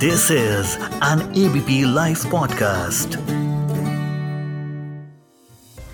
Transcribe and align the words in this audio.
This 0.00 0.30
is 0.30 0.76
an 1.04 1.20
ABP 1.38 1.82
live 1.94 2.18
podcast 2.30 3.16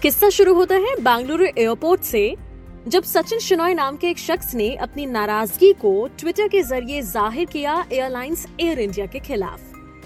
किस्सा 0.02 0.28
शुरू 0.30 0.54
होता 0.54 0.74
है 0.76 0.94
बेंगलुरु 0.98 1.44
एयरपोर्ट 1.46 2.02
से, 2.02 2.22
जब 2.88 3.02
सचिन 3.04 3.38
शिनोय 3.38 3.74
नाम 3.74 3.96
के 3.96 4.10
एक 4.10 4.18
शख्स 4.18 4.54
ने 4.54 4.68
अपनी 4.76 5.06
नाराज़गी 5.06 5.72
को 5.82 5.92
ट्विटर 6.18 6.48
के 6.48 6.62
ज़रिए 6.62 7.02
ज़ाहिर 7.02 7.46
किया 7.52 7.84
एयरलाइंस 7.92 8.46
एयर 8.60 8.80
इंडिया 8.80 9.06
के 9.06 9.18
खिलाफ। 9.20 9.60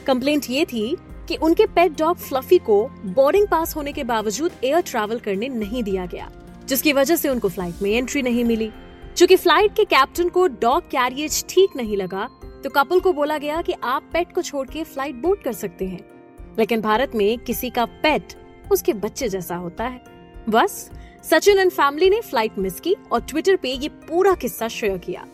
कंप्लेंट 0.07 0.51
ये 0.51 0.65
थी 0.65 0.97
कि 1.29 1.37
उनके 1.39 1.67
पेट 1.69 1.99
डॉग 1.99 2.17
फ्लफी 2.19 2.59
को 2.67 2.83
बोर्डिंग 3.07 3.49
पास 3.49 3.77
होने 3.77 3.93
के 3.93 4.05
बावजूद 4.07 4.53
एयर 4.65 4.83
ट्रैवल 4.83 5.19
करने 5.19 5.49
नहीं 5.51 5.83
दिया 5.83 6.07
गया, 6.07 6.31
जिसकी 6.69 6.93
वजह 6.93 7.17
से 7.17 7.29
उनको 7.29 7.49
फ़्लाइट 7.49 7.83
में 7.83 7.91
एंट्री 7.91 8.23
नहीं 8.23 8.45
मिली। 8.45 8.73
चूँकि 9.17 9.37
फ़्लाइट 9.37 9.77
के 9.77 9.85
कैप्टन 9.87 10.29
को 10.29 10.47
डॉग 10.61 10.91
कैरियज 10.91 11.45
ठीक 11.49 11.77
नहीं 11.77 11.97
लगा 11.97 12.29
तो 12.65 12.71
कपल 12.71 13.01
को 13.01 13.13
बोला 13.13 13.39
गया 13.39 13.61
कि 13.63 13.73
आप 13.73 14.09
पेट 14.13 14.33
को 14.35 14.43
छोड़ 14.43 14.67
के 14.69 14.85
फ़्लाइट 14.85 15.15
बोर्ड 15.15 15.43
कर 15.43 15.53
सकते 15.53 15.87
हैं। 15.87 16.01
लेकिन 16.59 16.81
भारत 16.81 17.15
में 17.15 17.39
किसी 17.39 17.71
का 17.71 17.85
पेट 18.03 18.35
उसके 18.73 18.93
बच्चे 18.95 19.29
जैसा 19.29 19.57
होता 19.57 19.85
है। 19.85 20.03
बस, 20.49 20.91
सचिन 21.25 21.59
एंड 21.59 21.71
फैमिली 21.71 22.11
ने 22.11 22.21
फ़्लाइट 22.21 22.59
मिस 22.59 22.81
की 22.81 22.95
और 23.13 23.21
ट्विटर 23.21 23.57
पे 23.57 23.73
ये 23.73 23.89
पूरा 23.89 24.35
किस्सा 24.35 24.69
शेयर 24.69 24.99
किया। 24.99 25.27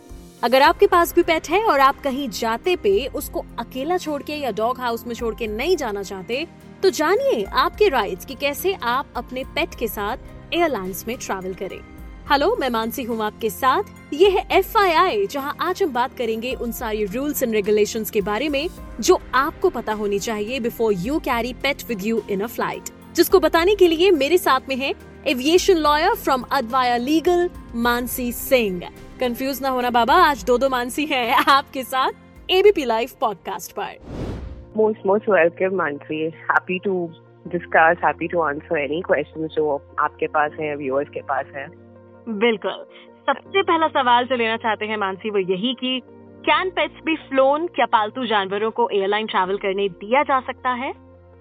अगर 0.42 0.62
आपके 0.62 0.86
पास 0.86 1.14
भी 1.14 1.22
पेट 1.22 1.48
है 1.48 1.62
और 1.64 1.80
आप 1.80 2.00
कहीं 2.00 2.28
जाते 2.30 2.76
पे 2.76 3.06
उसको 3.06 3.44
अकेला 3.58 3.96
छोड़ 3.98 4.22
के 4.22 4.34
या 4.34 4.50
डॉग 4.50 4.80
हाउस 4.80 5.06
में 5.06 5.14
छोड़ 5.14 5.34
के 5.34 5.46
नहीं 5.46 5.76
जाना 5.76 6.02
चाहते 6.02 6.46
तो 6.82 6.90
जानिए 6.90 7.44
आपके 7.44 7.88
राइट्स 7.88 8.24
कि 8.24 8.34
कैसे 8.34 8.72
आप 8.84 9.12
अपने 9.16 9.44
पेट 9.54 9.74
के 9.74 9.88
साथ 9.88 10.54
एयरलाइंस 10.54 11.04
में 11.08 11.16
ट्रैवल 11.16 11.54
करें। 11.54 11.80
हेलो 12.30 12.54
मैं 12.60 12.68
मानसी 12.70 13.02
हूँ 13.02 13.20
आपके 13.22 13.48
साथ। 13.50 14.12
ये 14.12 14.28
है 14.30 14.42
एफ़ 14.52 14.76
आई 14.78 14.92
आई 14.92 15.26
जहाँ 15.26 15.54
आज 15.60 15.82
हम 15.82 15.92
बात 15.92 16.16
करेंगे 16.18 16.52
उन 16.54 16.72
सारी 16.72 17.04
रूल्स 17.06 17.42
एंड 17.42 17.52
रेगुलेशन 17.54 18.04
के 18.12 18.20
बारे 18.20 18.48
में, 18.48 18.68
जो 19.00 19.18
आपको 19.34 19.70
पता 19.70 19.92
होनी 19.92 20.18
चाहिए 20.18 20.58
before 20.60 20.92
you 20.94 21.18
carry 21.20 21.52
pet 21.62 21.84
with 21.88 22.02
you 22.04 22.22
in 22.30 22.40
a 22.40 22.46
flight 22.46 22.90
जिसको 23.16 23.40
बताने 23.40 23.74
के 23.74 23.88
लिए 23.88 24.10
मेरे 24.10 24.38
साथ 24.38 24.68
में 24.68 24.74
है 24.76 24.92
aviation 25.26 25.76
lawyer 25.78 26.14
from 26.14 26.44
Advaya 26.52 26.96
legal 26.96 27.48
Mansi 27.76 28.30
Singh. 28.32 28.82
Confuse 29.20 29.62
ना 29.62 29.68
होना 29.68 29.90
बाबा, 29.90 30.14
आज 30.14 30.44
दो 30.44 30.58
दो 30.58 30.68
मानसी 30.68 31.06
है 31.06 31.44
आपके 31.44 31.84
साथ 31.84 32.50
एबीपी 32.50 32.84
लाइव 32.84 33.16
पॉडकास्ट 33.20 33.72
पर। 33.72 33.96
Most 34.76 35.06
most 35.06 35.30
welcome 35.30 35.76
Mansi. 35.76 36.22
Happy 36.42 36.78
to 36.84 37.08
discuss 37.48 38.04
happy 38.04 38.28
to 38.28 38.40
answer 38.42 38.78
any 38.78 39.02
question 39.06 39.48
जो 39.48 39.74
आपके 40.00 40.26
पास 40.28 40.60
है 40.60 40.76
व्यूअर्स 40.76 41.08
के 41.14 41.20
पास 41.24 41.56
है। 41.56 41.66
बिल्कुल। 42.26 42.84
सबसे 43.26 43.62
पहला 43.62 43.88
सवाल 43.88 44.26
जो 44.26 44.36
लेना 44.36 44.56
चाहते 44.56 44.86
हैं 44.86 44.96
मानसी 44.96 45.30
वो 45.30 45.38
यही 45.38 45.74
कि 45.74 46.00
कैन 46.44 46.70
पेट्स 46.70 47.00
बी 47.04 47.16
फ्लोन 47.16 47.66
क्या 47.66 47.86
पालतू 47.86 48.26
जानवरों 48.26 48.70
को 48.70 48.88
एयरलाइन 48.88 49.26
ट्रैवल 49.26 49.56
करने 49.56 49.88
दिया 49.88 50.22
जा 50.22 50.40
सकता 50.40 50.70
है? 50.70 50.90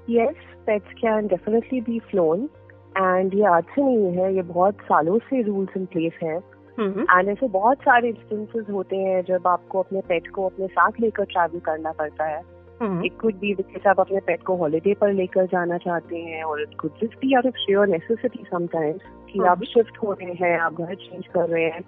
Yes 0.10 0.36
pets 0.66 0.94
can 0.94 1.28
definitely 1.28 1.82
be 1.82 2.00
flown 2.00 2.50
and 2.98 3.34
ये 3.34 3.44
आज 3.46 3.64
से 3.64 3.82
नहीं 3.82 4.12
है 4.14 4.36
ये 4.36 4.42
बहुत 4.42 4.76
सालों 4.76 5.18
से 5.20 5.42
रूल्स 5.42 5.78
इन 5.78 5.86
प्लेस 5.86 6.20
है। 6.24 6.36
एंड 6.80 7.30
ऐसे 7.30 7.48
बहुत 7.48 7.78
सारे 7.78 8.10
इंस्टेंसेस 8.10 8.66
होते 8.70 8.96
हैं 8.96 9.22
जब 9.24 9.48
आपको 9.48 9.80
अपने 9.80 10.02
पेट 10.02 10.28
को 10.28 10.46
अपने 10.46 10.68
साथ 10.68 10.92
लेकर 11.00 11.24
ट्रैवल 11.24 11.60
करना 11.60 11.92
पड़ता 11.92 12.26
है। 12.26 12.42
इट 12.82 13.18
कुड 13.22 13.36
बी 13.36 13.54
बिकॉज़ 13.56 13.88
आप 13.88 14.00
अपने 14.00 14.20
पेट 14.20 14.42
को 14.44 14.56
हॉलीडे 14.56 14.94
पर 14.94 15.14
लेकर 15.14 15.46
जाना 15.46 15.78
चाहते 15.78 16.18
हैं 16.18 16.44
और 16.44 16.62
it 16.62 16.74
could 16.82 16.92
just 17.02 17.16
be 17.16 17.34
out 17.34 17.46
of 17.46 17.58
sheer 17.58 17.88
necessity 17.88 18.44
sometimes 18.52 19.02
कि 19.32 19.40
आप 19.44 19.64
शिफ्ट 19.64 19.98
हो 19.98 20.12
रहे 20.12 20.34
हैं 20.34 20.58
आप 20.60 20.74
घर 20.74 20.96
चेंज 20.96 21.28
कर 21.28 21.50
रहे 21.50 21.64
हैं। 21.64 21.82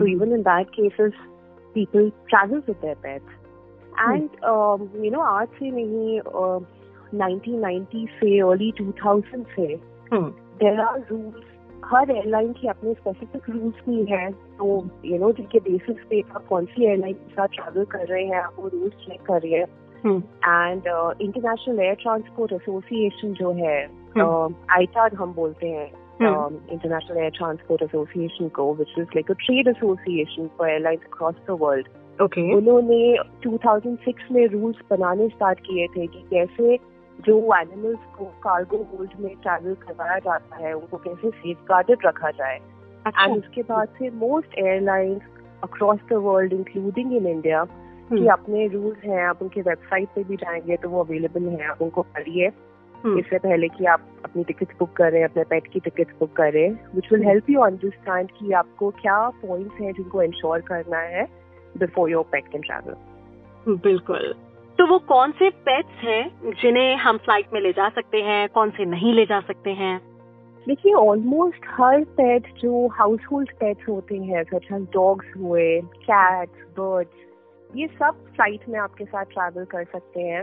तो 0.00 0.06
even 0.06 0.32
in 0.32 0.42
that 0.42 0.70
cases 0.70 1.12
people 1.74 2.10
travel 2.28 2.58
with 2.58 2.76
their 2.82 2.94
pets 2.94 3.34
and 4.00 4.28
you 5.04 5.10
know 5.10 5.20
आज 5.20 5.48
से 5.48 5.70
नहीं 5.70 6.20
नाइनटीन 7.18 7.60
1990 7.60 8.06
से 8.20 8.38
अर्ली 8.40 8.72
2000 8.80 9.44
से 9.56 9.66
देर 10.14 10.80
आर 10.80 10.98
रूल्स 11.10 11.44
हर 11.84 12.10
एयरलाइन 12.10 12.52
की 12.52 12.68
अपने 12.68 12.94
स्पेसिफिक 12.94 13.48
रूल्स 13.50 13.74
भी 13.88 14.04
हैं। 14.04 14.30
तो 14.32 14.66
यू 15.04 15.18
नो 15.18 15.32
जिनके 15.32 15.58
बेसिस 15.60 16.04
पे 16.10 16.20
आप 16.20 16.46
कौन 16.46 16.64
सी 16.64 16.84
एयरलाइन 16.84 17.14
के 17.14 17.32
साथ 17.32 17.48
ट्रैवल 17.54 17.84
कर 17.84 18.06
रहे 18.06 18.24
हैं 18.24 18.42
आप 18.42 18.56
वो 18.58 18.68
रूल्स 18.68 18.94
चेक 19.06 19.22
कर 19.22 19.40
रहे 19.40 19.52
हैं। 19.52 19.66
And 20.06 20.82
international 21.20 21.80
air 21.80 21.94
transport 21.94 22.52
association 22.52 23.32
जो 23.32 23.52
है 23.52 23.78
आईटाड 24.70 25.14
हम 25.14 25.32
बोलते 25.34 25.68
हैं 25.68 25.86
इंटरनेशनल 26.72 27.18
एयर 27.18 27.30
ट्रांसपोर्ट 27.30 27.82
एसोसिएशन 27.82 28.48
को 28.48 28.74
which 28.74 28.88
is 28.98 29.06
like 29.06 29.30
a 29.30 29.34
trade 29.34 29.68
association 29.68 30.46
for 30.58 30.68
airlines 30.68 31.00
across 31.12 31.34
the 31.46 31.58
world 31.60 31.88
उन्होंने 32.20 33.16
2006 33.46 34.30
में 34.32 34.46
रूल्स 34.46 34.76
बनाने 34.90 35.28
स्टार्ट 35.28 35.60
किए 35.60 35.86
थे 35.86 36.06
कि 36.06 36.24
कैसे 36.30 36.76
जो 37.18 37.54
एनिमल्स 37.56 37.98
को 38.18 38.24
कार्गो 38.24 38.76
होल्ड 38.76 39.10
में 39.20 39.34
ट्रैवल 39.42 39.74
करवाया 39.74 40.18
जाता 40.18 40.56
है 40.56 40.72
उनको 40.72 40.96
कैसे 40.96 41.30
सेफ़ 41.30 41.58
गार्डेड 41.58 41.98
रखा 42.06 42.30
जाए। 42.30 42.56
एंड 43.06 43.36
उसके 43.36 43.62
बाद 43.62 43.88
से 43.88 44.10
most 44.10 44.58
airlines 44.58 45.22
across 45.64 45.98
the 46.10 46.12
world 46.12 46.52
including 46.52 47.12
in 47.12 47.26
India 47.26 47.64
कि 48.12 48.26
अपने 48.28 48.66
रूल्स 48.68 49.04
हैं 49.04 49.22
आप 49.24 49.42
उनकी 49.42 49.60
वेबसाइट 49.60 50.08
पे 50.14 50.24
भी 50.24 50.36
जाएँगे 50.36 50.76
तो 50.76 50.88
वो 50.88 51.04
अवेलेबल 51.04 51.48
हैं 51.48 51.68
आप 51.68 51.82
उनको 51.82 52.02
पढ़िए। 52.02 52.50
इससे 53.18 53.38
पहले 53.38 53.68
कि 53.68 53.84
आप 53.86 54.06
अपनी 54.24 54.42
टिकट 54.44 54.72
बुक 54.78 54.92
करें 54.92 55.22
अपने 55.24 55.42
पेट 55.44 55.66
की 55.66 55.80
टिकट 55.80 56.08
बुक 56.20 56.32
करें 56.32 56.70
which 56.94 57.12
will 57.12 57.22
help 57.24 57.50
you 57.50 57.60
understand 57.60 58.30
कि 58.30 58.52
आपको 58.52 58.90
क्या 59.00 59.18
पॉइंट्स 59.42 59.80
हैं 59.80 59.92
जिनको 59.92 60.22
इंश्योर 60.22 60.60
करना 60.60 60.98
है 61.06 61.24
before 61.78 62.10
your 62.10 62.24
pet 62.32 62.48
can 62.48 62.62
travel 62.62 63.74
बिल्कुल। 63.84 64.34
तो 64.78 64.86
वो 64.86 64.98
कौन 65.08 65.30
से 65.30 65.48
पेट्स 65.64 66.04
हैं 66.04 66.52
जिन्हें 66.52 66.96
हम 66.96 67.18
फ़्लाइट 67.18 67.52
में 67.52 67.60
ले 67.60 67.72
जा 67.72 67.88
सकते 67.88 68.22
हैं 68.22 68.48
कौन 68.48 68.70
से 68.70 68.84
नहीं 68.84 69.12
ले 69.14 69.24
जा 69.24 69.40
सकते 69.40 69.70
हैं? 69.70 69.98
देखिए 70.66 70.92
ऑलमोस्ट 70.92 71.66
हर 71.70 72.04
पेट 72.16 72.52
जो 72.58 72.86
हाउस 72.88 73.20
होल्ड 73.32 73.50
पेट्स 73.60 73.88
होते 73.88 74.16
हैं 74.16 74.42
सच 74.44 74.72
एज 74.72 74.86
डॉग्स 74.92 75.32
हुए 75.36 75.80
कैट्स 75.80 76.64
बर्ड्स 76.78 77.28
ये 77.76 77.86
सब 77.86 78.24
फ़्लाइट 78.26 78.68
में 78.68 78.78
आपके 78.78 79.04
साथ 79.04 79.24
ट्रैवल 79.24 79.64
कर 79.64 79.84
सकते 79.84 80.20
हैं। 80.20 80.42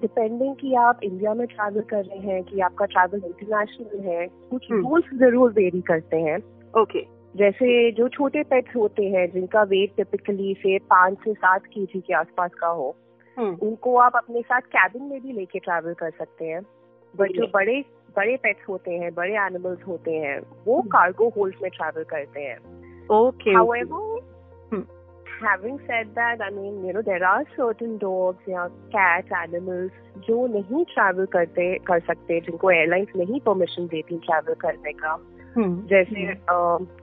डिपेंडिंग 0.00 0.54
कि 0.56 0.74
आप 0.74 1.00
इंडिया 1.02 1.34
में 1.34 1.46
ट्रैवल 1.46 1.80
कर 1.80 2.04
रहे 2.04 2.18
हैं 2.18 2.42
कि 2.44 2.60
आपका 2.60 2.84
ट्रैवल 2.84 3.22
इंटरनेशनल 3.24 4.00
है 4.00 4.26
कुछ 4.26 4.70
रूल्स 4.70 5.04
ज़रूर 5.14 5.52
वेरी 5.52 5.80
करते 5.80 6.16
हैं। 6.16 6.38
ओके 6.80 7.02
जैसे 7.34 7.92
जो 7.92 8.08
छोटे 8.08 8.42
पेट्स 8.42 8.76
होते 8.76 9.04
हैं 9.04 9.30
जिनका 9.30 9.62
वेट 9.62 9.94
टिपिकली 9.96 10.54
से 10.54 10.78
पाँच 10.78 11.18
से 11.24 11.34
सात 11.34 11.66
के 11.66 11.84
जी 11.84 12.00
के 12.00 12.14
आसपास 12.14 12.50
का 12.54 12.68
हो 12.68 12.96
उनको 13.62 13.96
आप 13.96 14.12
अपने 14.16 14.40
साथ 14.40 14.60
कैबिन 14.60 15.02
में 15.02 15.20
भी 15.20 15.32
लेके 15.32 15.58
ट्रैवल 15.58 15.94
कर 15.94 16.10
सकते 16.10 16.44
हैं। 16.44 16.60
बट 17.16 17.32
जो 17.32 17.46
बड़े 17.46 17.84
बड़े 18.16 18.36
पेट्स 18.36 18.68
होते 18.68 18.90
हैं 18.90 19.14
बड़े 19.14 19.36
एनिमल्स 19.36 19.86
होते 19.88 20.12
हैं 20.12 20.40
वो 20.66 20.82
कार्गो 20.82 21.28
होल्ड 21.28 21.54
में 21.62 21.70
ट्रैवल 21.70 22.04
करते 22.04 22.40
हैं। 22.40 22.58
Okay 23.08 23.54
However, 23.54 24.17
having 25.42 25.78
said 25.78 26.08
that, 26.14 26.40
I 26.40 26.50
mean, 26.50 26.84
you 26.84 26.92
know, 26.92 27.02
there 27.06 27.24
are 27.24 27.44
certain 27.56 27.98
dogs 27.98 28.48
या 28.48 28.68
cats, 28.94 29.32
animals 29.46 29.90
जो 30.28 30.46
नहीं 30.46 30.84
ट्रैवल 30.84 31.26
करते 31.26 31.78
कर 31.78 32.00
सकते 32.00 32.40
जिनको 32.40 32.70
एयरलाइंस 32.70 33.08
नहीं 33.16 33.40
परमिशन 33.40 33.86
देती 33.86 34.18
ट्रैवल 34.18 34.54
करने 34.54 34.92
का। 34.92 35.18
जैसे 35.86 36.34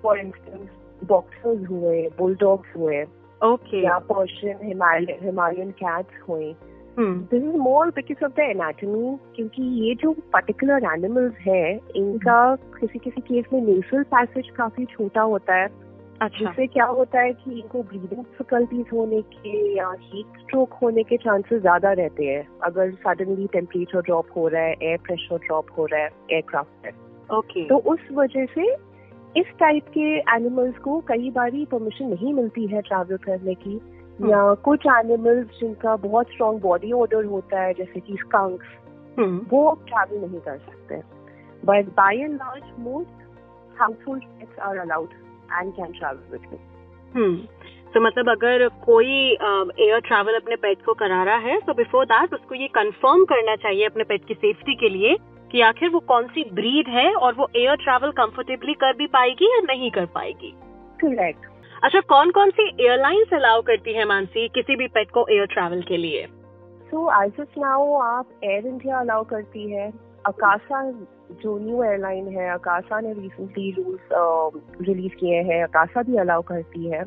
फॉर 0.01 0.19
इंस्टेंस 0.19 0.69
बॉक्सर्स 1.03 1.69
हुए 1.69 2.09
बुलडॉग्स 2.17 2.75
हुए 2.77 3.03
ओके 3.45 3.83
या 3.83 3.97
पर्शियन 3.97 4.57
हिमालयन 4.63 5.25
हिमालयन 5.25 5.71
कैट्स 5.71 6.29
हुए। 6.29 6.55
This 6.99 7.43
is 7.43 7.55
more 7.55 7.87
because 7.87 8.25
of 8.25 8.31
the 8.31 8.39
anatomy 8.39 9.17
क्योंकि 9.35 9.87
ये 9.87 9.95
जो 9.95 10.15
पर्टिकुलर 10.33 10.83
एनिमल्स 10.93 11.33
है 11.35 11.79
इनका 11.95 12.55
किसी 12.55 12.99
किसी 12.99 13.21
केस 13.21 13.45
में 13.53 13.61
नेसल 13.61 14.03
पैसेज 14.03 14.49
काफ़ी 14.49 14.85
छोटा 14.85 15.21
होता 15.21 15.55
है। 15.55 15.84
अच्छा। 16.21 16.37
जिससे 16.39 16.65
क्या 16.67 16.85
होता 16.87 17.21
है 17.21 17.31
कि 17.33 17.51
इनको 17.51 17.81
ब्रीदिंग 17.83 18.19
डिफिकल्टीज 18.19 18.85
होने 18.93 19.21
के 19.21 19.55
या 19.77 19.89
हीट 20.01 20.37
स्ट्रोक 20.41 20.73
होने 20.81 21.03
के 21.03 21.17
चांसेस 21.17 21.61
ज़्यादा 21.61 21.91
रहते 21.93 22.25
हैं। 22.25 22.47
अगर 22.63 22.91
सडनली 23.03 23.47
टेम्परेचर 23.53 24.01
ड्रॉप 24.01 24.27
हो 24.37 24.47
रहा 24.47 24.61
है 24.61 24.75
एयर 24.81 24.97
प्रेशर 25.05 25.37
ड्रॉप 25.47 25.71
हो 25.77 25.85
रहा 25.85 26.01
है 26.01 26.09
एयरक्राफ्ट 26.31 26.85
में 26.85 27.37
ओके 27.37 27.65
तो 27.67 27.77
उस 27.93 28.07
वजह 28.13 28.45
से 28.53 28.71
इस 29.39 29.45
टाइप 29.59 29.87
के 29.93 30.07
एनिमल्स 30.35 30.77
को 30.77 30.99
कई 31.07 31.29
बारी 31.31 31.65
परमिशन 31.65 32.05
नहीं 32.05 32.33
मिलती 32.33 32.65
है 32.67 32.81
ट्रैवल 32.81 33.17
करने 33.25 33.53
की। 33.65 33.75
या 34.29 34.53
कुछ 34.65 34.85
एनिमल्स 34.89 35.59
जिनका 35.59 35.95
बहुत 36.03 36.29
स्ट्रॉन्ग 36.31 36.61
बॉडी 36.61 36.91
ऑर्डर 36.93 37.25
होता 37.25 37.61
है 37.61 37.73
जैसे 37.73 37.99
कि 37.99 38.15
स्कंक्स 38.19 38.67
वो 39.51 39.61
ट्रैवल 39.87 40.21
नहीं 40.21 40.39
कर 40.39 40.57
सकते। 40.59 41.01
But 41.63 41.93
by 41.95 42.15
and 42.15 42.33
large 42.33 42.71
most 42.79 43.79
household 43.79 44.23
pets 44.23 44.59
are 44.59 44.77
allowed 44.77 45.09
and 45.53 45.71
can 45.73 45.91
travel 45.91 46.31
with 46.31 46.47
me 47.15 47.47
तो 47.93 48.01
मतलब 48.01 48.29
अगर 48.29 48.67
कोई 48.85 49.13
एयर 49.85 49.99
ट्रैवल 49.99 50.35
अपने 50.35 50.55
पेट 50.55 50.81
को 50.85 50.93
करा 50.93 51.23
रहा 51.23 51.35
है 51.35 51.59
तो 51.59 51.73
बिफोर 51.73 52.05
दैट 52.05 52.33
उसको 52.33 52.55
ये 52.55 52.67
कंफर्म 52.67 53.23
करना 53.25 53.55
चाहिए 53.55 53.85
अपने 53.85 54.03
पेट 54.03 54.25
की 54.25 54.33
सेफ्टी 54.33 54.75
के 54.75 54.89
लिए 54.89 55.15
कि 55.51 55.61
आखिर 55.61 55.89
वो 55.89 55.99
कौन 55.99 56.27
सी 56.27 56.43
ब्रीड 56.53 56.87
है 56.87 57.13
और 57.15 57.33
वो 57.33 57.47
एयर 57.55 57.75
ट्रैवल 57.75 58.11
कंफर्टेबली 58.11 58.73
कर 58.73 58.93
भी 58.93 59.07
पाएगी 59.07 59.45
या 59.45 59.61
नहीं 59.67 59.91
कर 59.91 60.05
पाएगी? 60.05 60.53
करेक्ट 61.01 61.45
अच्छा 61.83 61.99
कौन 61.99 62.31
कौन 62.31 62.49
सी 62.49 62.67
एयरलाइंस 62.85 63.33
अलाउ 63.33 63.61
करती 63.61 63.93
है 63.93 64.05
मानसी 64.05 64.47
किसी 64.47 64.75
भी 64.75 64.87
पेट 64.87 65.11
को 65.11 65.25
एयर 65.27 65.45
ट्रैवल 65.45 65.81
के 65.81 65.97
लिए? 65.97 66.25
सो 66.91 67.23
एज 67.23 67.39
ऑफ़ 67.39 67.59
नाउ 67.59 67.93
आप 68.01 68.39
एयर 68.43 68.67
इंडिया 68.67 68.99
अलाउ 68.99 69.23
करती 69.23 69.71
है 69.71 69.91
अकाशा 70.25 70.81
जो 71.31 71.57
न्यू 71.59 71.83
एयरलाइन 71.83 72.27
है 72.27 72.49
अकाशा 72.53 72.99
ने 72.99 73.13
रिसेंटली 73.13 73.71
रूल्स 73.71 74.87
रिलीज़ 74.87 75.13
किए 75.13 75.41
हैं 75.43 75.63
अकाशा 75.63 76.01
भी 76.01 76.17
अलाउ 76.17 76.41
करती 76.41 76.87
है। 76.87 77.03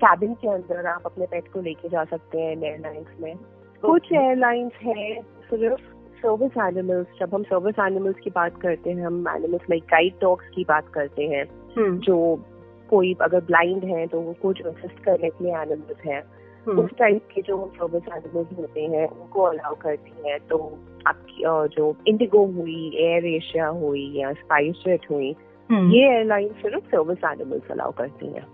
कैबिन 0.00 0.34
के 0.34 0.48
अंदर 0.48 0.86
आप 0.86 1.02
अपने 1.06 1.26
पेट 1.26 1.48
को 1.48 1.60
लेके 1.60 1.88
जा 1.88 2.04
सकते 2.04 2.40
हैं 2.40 2.56
एयरलाइंस 2.62 3.06
में। 3.20 3.36
कुछ 3.82 4.12
एयरलाइंस 4.12 4.72
हैं 4.82 5.22
सिर्फ़ 5.50 5.80
सर्विस 6.16 6.56
एनिमल्स 6.58 7.06
जब 7.20 7.34
हम 7.34 7.42
सर्विस 7.42 7.78
एनिमल्स 7.80 8.16
की 8.24 8.30
बात 8.30 8.60
करते 8.60 8.90
हैं 8.90 9.06
हम 9.06 9.24
एनिमल्स 9.28 9.70
लाइक 9.70 9.84
गाइड 9.84 10.14
डॉग्स 10.20 10.48
की 10.54 10.64
बात 10.64 10.88
करते 10.88 11.26
हैं 11.26 11.44
जो 12.00 12.16
कोई 12.90 13.14
अगर 13.22 13.40
ब्लाइंड 13.40 13.84
है 13.84 14.06
तो 14.06 14.20
उनको 14.20 14.52
जो 14.52 14.70
असिस्ट 14.70 15.04
करने 15.04 15.30
के 15.30 15.44
लिए 15.44 15.54
एनिमल्स 15.54 16.06
हैं। 16.06 16.22
उस 16.66 16.90
टाइप 16.98 17.28
के 17.34 17.42
जो 17.42 17.72
सर्विस 17.76 18.02
एनिमल्स 18.12 18.58
होते 18.58 18.80
हैं 18.80 19.06
उनको 19.08 19.42
अलाउ 19.42 19.74
करती 19.74 20.28
है 20.28 20.38
तो 20.38 20.58
आपकी 21.06 21.42
जो 21.76 21.94
इंडिगो 22.08 22.44
हुई 22.52 22.90
एयर 23.02 23.26
एशिया 23.26 23.66
हुई 23.76 24.10
या 24.16 24.32
स्पाइस 24.32 24.82
जेट 24.86 25.10
हुई 25.10 25.28
ये 25.70 26.04
एयरलाइन 26.08 26.48
सिर्फ़ 26.58 26.84
सर्विस 26.86 27.24
एनिमल्स 27.24 27.70
अलाउ 27.70 27.92
करती 27.92 28.26
हैं। 28.26 28.46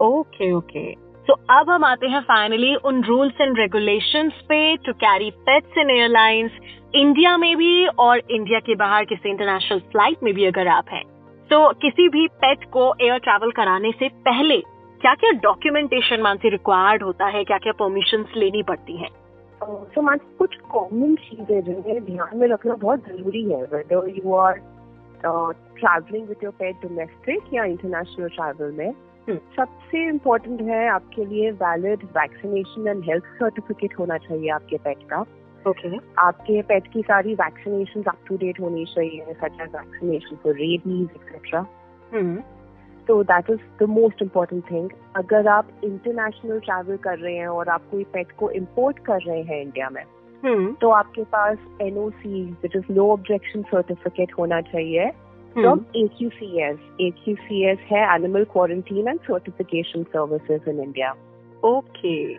ओके 0.00 0.52
ओके 0.52 0.84
तो 1.26 1.34
अब 1.50 1.70
हम 1.70 1.84
आते 1.84 2.06
हैं 2.06 2.20
फाइनली 2.22 2.74
उन 2.84 3.02
रूल्स 3.04 3.40
एंड 3.40 3.58
रेगुलेशंस 3.58 4.32
पे 4.48 4.76
to 4.76 4.92
carry 4.94 5.30
pets 5.46 5.78
in 5.78 5.90
airlines 5.90 6.58
India 6.94 7.36
में 7.36 7.56
भी 7.56 7.86
और 7.86 8.22
इंडिया 8.30 8.60
के 8.60 8.74
बाहर 8.74 9.04
किसी 9.04 9.28
इंटरनेशनल 9.28 9.78
फ़्लाइट 9.92 10.22
में 10.22 10.32
भी 10.34 10.44
अगर 10.44 10.68
आप 10.68 10.84
हैं। 10.92 11.02
तो 11.50 11.68
किसी 11.72 12.08
भी 12.08 12.26
पेट 12.36 12.64
को 12.72 12.92
एयर 13.00 13.18
ट्रैवल 13.18 13.50
कराने 13.50 13.90
से 13.98 14.08
पहले 14.24 14.60
क्या 15.00 15.14
क्या 15.14 15.30
डॉक्यूमेंटेशन 15.42 16.20
मानसी 16.20 16.48
रिक्वायर्ड 16.48 17.02
होता 17.02 17.26
है 17.26 17.44
क्या 17.44 17.58
क्या 17.58 17.72
परमिशन 17.72 18.24
लेनी 18.36 18.62
पड़ती 18.62 18.96
है? 18.96 19.08
तो 19.60 20.02
मान 20.02 20.18
कुछ 20.38 20.56
कॉमन 20.72 21.14
चीज़ें 21.18 21.60
जिन्हें 21.64 22.04
ध्यान 22.04 22.36
में 22.38 22.46
रखना 22.48 22.74
बहुत 22.76 23.08
ज़रूरी 23.08 23.42
है 23.44 23.62
whether 23.64 24.08
you 24.16 24.34
are 24.36 24.58
travelling 25.22 26.28
with 26.28 26.44
your 26.44 26.52
pet 26.58 26.82
domestic 26.82 27.52
या 27.54 27.64
इंटरनेशनल 27.66 28.28
ट्रैवल 28.28 28.72
में 28.72 28.88
हम्म। 29.28 29.38
सबसे 29.56 30.04
इम्पोर्टेंट 30.08 30.60
है 30.62 30.86
आपके 30.88 31.24
लिए 31.24 31.50
valid 31.62 32.04
vaccination 32.16 32.88
and 32.88 33.02
health 33.04 33.24
certificate 33.38 33.98
होना 33.98 34.18
चाहिए 34.18 34.50
आपके 34.50 34.76
पेट 34.78 35.08
का 35.10 35.20
ओके 35.20 35.88
okay. 35.88 36.00
आपके 36.18 36.60
पेट 36.62 36.92
की 36.92 37.02
सारी 37.02 37.34
वैक्सीनेशन 37.34 38.02
अप 38.02 38.18
टू 38.26 38.36
डेट 38.36 38.60
होनी 38.60 38.84
चाहिए 38.84 39.34
such 39.34 39.60
as 39.60 39.74
vaccination 39.74 40.36
for 40.36 40.54
rabies 40.54 41.08
etcetera 41.16 41.64
तो 43.08 43.22
that 43.22 43.50
is 43.50 43.60
the 43.80 43.82
most 43.82 44.22
important 44.22 44.64
thing 44.70 44.90
अगर 45.16 45.48
आप 45.48 45.68
इंटरनेशनल 45.84 46.60
ट्रैवल 46.60 46.96
कर 46.96 47.18
रहे 47.18 47.36
हैं 47.36 47.48
और 47.48 47.68
आप 47.68 47.82
कोई 47.90 48.04
पेट 48.04 48.32
को 48.32 48.50
इम्पोर्ट 48.50 48.98
कर 48.98 49.18
रहे 49.20 49.42
हैं 49.42 49.62
इंडिया 49.62 49.90
में 49.90 50.04
hmm. 50.44 50.80
तो 50.80 50.90
आपके 50.90 51.22
पास 51.22 51.58
NOC 51.80 52.44
which 52.44 52.76
is 52.76 52.92
no 52.92 53.12
objection 53.12 53.62
certificate 53.62 54.32
होना 54.38 54.60
चाहिए 54.60 55.10
फ्रॉम 55.56 55.78
AQCS. 55.78 56.76
AQCS 57.00 57.78
है 57.92 58.14
animal 58.14 58.44
quarantine 58.44 59.08
and 59.08 59.20
certification 59.20 60.02
services 60.02 60.70
in 60.70 60.80
India 60.80 61.14
okay 61.64 62.36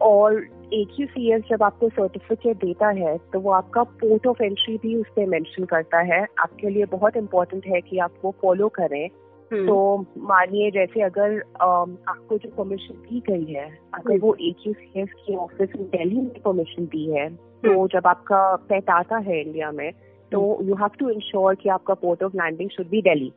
और 0.00 0.46
AQCS 0.74 1.50
जब 1.50 1.62
आपको 1.62 1.88
सर्टिफिकेट 1.88 2.56
देता 2.56 2.88
है 2.88 3.18
तो 3.18 3.40
वो 3.40 3.50
आपका 3.50 3.82
पोर्ट 3.82 4.26
ऑफ़ 4.26 4.42
एंट्री 4.42 4.76
भी 4.76 4.96
उस 4.96 5.06
पर 5.06 5.26
मैंशन 5.26 5.64
करता 5.64 5.98
है 5.98 6.26
आपके 6.38 6.70
लिए 6.70 6.84
बहुत 6.84 7.16
इम्पोर्टेंट 7.16 7.66
है 7.66 7.80
कि 7.80 7.98
आप 7.98 8.10
वो 8.24 8.34
फॉलो 8.42 8.68
करें। 8.68 9.08
तो 9.52 9.76
मानिए 10.22 10.70
जैसे 10.70 11.02
अगर 11.02 11.38
आपको 11.60 12.36
जो 12.38 12.48
परमिशन 12.48 12.94
दी 13.02 13.20
गई 13.28 13.52
है 13.52 13.66
अगर 13.94 14.10
हम्म। 14.10 14.20
वो 14.20 14.34
ए 14.40 14.52
क्यू 14.62 14.72
सी 14.72 15.00
एस 15.00 15.12
की 15.16 15.36
ऑफ़िस 15.36 15.76
में 15.76 15.86
दिल्ली 15.86 16.16
में 16.16 16.40
परमिशन 16.42 16.86
दी 16.86 17.04
है 17.12 17.28
तो 17.28 17.70
हम्म। 17.70 17.86
जब 17.88 18.06
आपका 18.06 18.40
पेट 18.68 18.90
आता 18.90 19.18
है 19.18 19.40
इंडिया 19.40 19.70
में 19.72 19.90
तो 20.32 20.40
यू 20.62 20.74
हैव 20.74 20.90
टू 20.98 21.08
इंश्योर 21.10 21.54
कि 21.54 21.68
आपका 21.68 21.94
port 21.94 22.22
of 22.22 22.36
landing 22.36 22.70
should 22.70 22.88
be 22.88 23.02
Delhi 23.02 23.32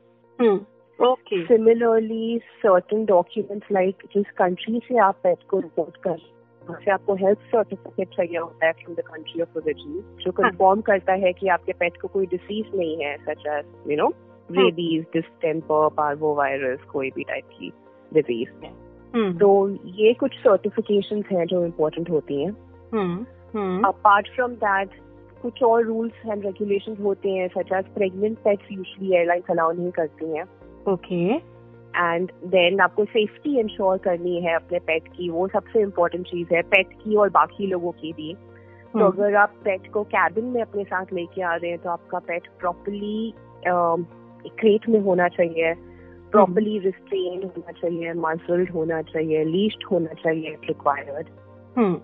okay 1.00 1.44
similarly 1.46 2.40
certain 2.57 3.06
documents 3.06 3.72
like 3.72 4.04
जिस 4.14 4.31
कंट्री 4.38 4.81
से 4.88 4.98
आप 5.00 5.19
पेट 5.24 5.48
को 5.50 5.60
रिपोर्ट 5.60 5.98
कर 5.98 6.18
से 6.62 6.92
आपको 6.92 7.14
हेल्थ 7.16 7.40
सर्टिफिकेट 7.52 8.07
चाहिए 8.07 8.38
होता 8.38 8.66
है 8.66 8.72
from 8.74 8.96
the 8.96 9.04
country 9.06 9.42
of 9.42 9.57
origin 9.57 10.02
जो 10.22 10.31
कंफर्म 10.31 10.68
हाँ। 10.69 10.81
करता 10.81 11.14
है 11.24 11.31
कि 11.34 11.48
आपके 11.48 11.74
पेट 11.74 11.98
को 12.02 12.07
कोई 12.07 12.25
डिसीज 12.25 12.75
नहीं 12.75 12.98
है 12.98 13.16
such 13.19 13.48
as 13.48 13.92
you 13.92 13.98
know 13.98 14.12
rabies 14.56 15.06
distemper 15.13 15.88
parvovirus 15.98 16.83
कोई 16.83 17.09
भी 17.09 17.24
टाइप 17.24 17.44
की 17.53 17.71
डिज़ीज़ 18.13 18.50
है 18.63 18.71
हम्म। 19.15 19.38
तो 19.38 19.69
ये 19.86 20.13
कुछ 20.13 20.33
सर्टिफिकेशन 20.39 21.24
हैं 21.31 21.45
जो 21.45 21.63
इम्पोर्टेंट 21.65 22.09
होती 22.09 22.42
हैं। 22.44 22.51
अपार्ट 23.86 24.30
फ्रॉम 24.36 24.51
दैट 24.56 24.89
कुछ 25.42 25.63
और 25.63 25.83
रूल्स 25.83 26.25
एंड 26.25 26.45
रेगुलेशन 26.45 26.95
होते 27.03 27.30
हैं 27.30 27.48
such 27.48 27.71
as 27.74 27.86
pregnant 27.86 28.38
pets 28.38 28.71
usually 28.71 29.13
airlines 29.15 29.44
allow 29.50 29.71
नहीं 29.71 29.92
करती 29.92 30.38
हैं। 30.38 30.44
ओके 30.94 31.24
एंड 31.95 32.31
देन 32.45 32.80
आपको 32.80 33.06
सेफ्टी 33.06 33.59
इंश्योर 33.59 33.97
करनी 33.97 34.39
है 34.42 34.54
अपने 34.56 34.80
पेट 34.80 35.07
की 35.07 35.30
वो 35.30 35.47
सबसे 35.47 35.81
इम्पोर्टेंट 35.81 36.25
चीज़ 36.27 36.54
है 36.54 36.62
पेट 36.62 36.94
की 36.94 37.15
और 37.15 37.30
बाकी 37.30 37.68
लोगों 37.68 37.92
की 37.92 38.13
भी। 38.13 38.33
तो 38.33 39.00
हम्म। 39.00 39.07
अगर 39.07 39.36
आप 39.36 39.54
पेट 39.63 39.92
को 39.92 40.04
कैबिन 40.04 40.45
में 40.45 40.62
अपने 40.62 40.83
साथ 40.83 41.13
लेके 41.13 41.42
आ 41.42 41.56
रहे 41.56 41.69
हैं 41.71 41.80
तो 41.80 41.89
आपका 41.89 42.19
पेट 42.19 42.47
प्रॉपरली 42.59 43.33
क्रेट 44.50 44.90
में 44.90 45.00
होना 45.00 45.28
चाहिए 45.28 45.74
प्रॉपरली 46.32 46.78
रिस्ट्रेन 46.80 47.44
होना 47.44 47.72
चाहिए 47.72 48.14
मसल्ड 48.14 48.70
होना 48.70 49.02
चाहिए 49.02 49.44
लीस्ट 49.44 49.86
होना 49.92 50.14
चाहिए 50.14 50.50
रिक्वायर्ड 50.50 51.28
हम्म। 51.78 52.02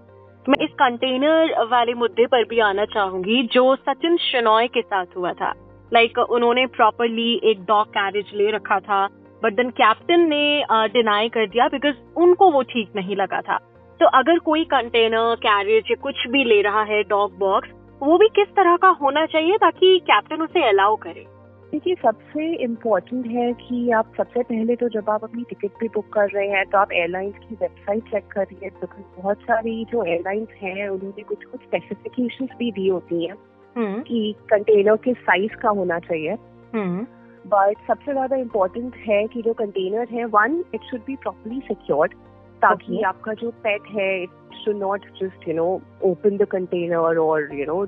मैं 0.50 0.64
इस 0.64 0.72
कंटेनर 0.72 1.66
वाले 1.72 1.94
मुद्दे 1.94 2.26
पर 2.26 2.44
भी 2.44 2.60
आना 2.60 2.86
चाहूँगी 2.86 3.44
जो 3.44 3.76
सचिन 3.76 4.18
शनॉय 4.18 4.68
के 4.68 4.82
साथ 4.82 5.06
हुआ 5.18 5.34
था। 5.34 5.54
लाइक 5.94 6.12
like, 6.12 6.30
उन्होंने 6.30 6.66
प्रॉपरली 6.66 7.42
एक 7.44 7.64
डॉग 7.66 7.88
कैरेज 7.88 8.32
ले 8.34 8.52
रखा 8.52 8.80
था 8.80 9.08
बट 9.44 9.54
देन 9.54 9.70
कैप्टन 9.70 10.20
ने 10.20 10.64
डिनाई 10.72 11.30
कर 11.30 11.48
दिया 11.48 11.68
बिकॉज़ 11.68 11.96
उनको 12.18 12.52
वो 12.52 12.62
ठीक 12.62 12.90
नहीं 12.96 13.16
लगा 13.16 13.42
था। 13.42 13.58
तो 14.00 14.06
अगर 14.06 14.40
कोई 14.40 14.64
कंटेनर 14.64 15.36
कैरेज 15.36 15.84
या 15.92 15.96
कुछ 16.02 16.28
भी 16.28 16.44
ले 16.44 16.62
रहा 16.62 16.84
है 16.84 17.04
डॉग 17.04 17.38
बॉक्स 17.38 17.70
वो 18.04 18.18
भी 18.18 18.28
किस 18.28 18.48
तरह 18.48 18.76
का 18.76 18.90
होना 18.90 19.26
चाहिए 19.26 19.58
ताकि 19.58 20.00
कैप्टन 20.00 20.42
उसे 20.42 20.68
अलाउ 20.70 20.96
करे? 20.96 21.26
देखिए 21.72 21.96
सबसे 21.96 22.44
इम्पोर्टेंट 22.64 23.26
है 23.28 23.52
कि 23.54 23.90
आप 23.92 24.14
सबसे 24.18 24.44
पहले 24.44 24.76
तो 24.76 24.88
जब 24.90 25.10
आप 25.10 25.24
अपनी 25.24 25.44
टिकट 25.44 25.80
भी 25.80 25.88
बुक 25.88 26.06
कर 26.14 26.30
रहे 26.30 26.48
हैं 26.48 26.66
तो 26.66 26.78
आप 26.78 26.92
एयरलाइंस 26.92 27.34
की 27.40 27.56
वेबसाइट 27.56 28.04
चेक 28.04 28.28
करिए 28.32 28.70
बिकॉज़ 28.70 29.22
बहुत 29.22 29.42
सारी 29.42 29.84
जो 29.86 30.04
एयरलाइंस 30.04 30.48
हैं 30.62 30.88
उन्होंने 30.90 31.24
कुछ 31.24 31.44
कुछ 31.44 31.62
स्पेसिफिकेशंस 31.62 32.50
भी 32.60 32.72
दी 32.72 32.88
होती 32.88 33.26
हैं 33.26 33.36
हम्म। 33.76 34.02
कि 34.02 34.36
कंटेनर 34.50 34.96
के 34.96 35.14
साइज़ 35.14 35.56
का 35.56 35.70
होना 35.70 36.00
चाहिए। 36.00 36.36
बट 36.36 36.76
हम्म। 36.76 37.74
सबसे 37.88 38.12
ज़्यादा 38.12 38.36
इम्पोर्टेंट 38.36 38.96
है 39.08 39.26
कि 39.28 39.42
जो 39.42 39.54
कंटेनर 39.54 40.08
है 40.12 40.26
one 40.26 40.64
it 40.74 40.90
should 40.92 41.02
be 41.02 41.16
properly 41.16 41.60
secured 41.60 42.14
ताकि 42.62 43.02
आपका 43.02 43.34
जो 43.34 43.52
पेट 43.64 43.92
है 43.92 44.10
it 44.24 44.56
should 44.64 44.78
not 44.78 45.06
just 45.22 45.48
you 45.48 45.56
know 45.56 45.70
open 46.04 46.38
the 46.38 46.48
container 46.48 47.18
और 47.18 47.54
you 47.54 47.66
know 47.66 47.86